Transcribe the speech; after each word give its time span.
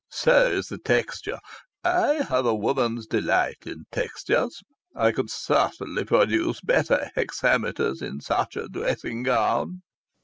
So 0.09 0.47
is 0.49 0.65
the 0.65 0.79
texture. 0.79 1.37
I 1.83 2.23
have 2.27 2.43
a 2.47 2.55
woman's 2.55 3.05
delight 3.05 3.67
in 3.67 3.83
textures. 3.91 4.63
I 4.95 5.11
could 5.11 5.29
certainly 5.29 6.05
produce 6.05 6.59
better 6.59 7.11
hexameters 7.15 8.01
in 8.01 8.19
such 8.19 8.55
a 8.55 8.67
dressing 8.67 9.21
gown." 9.21 9.83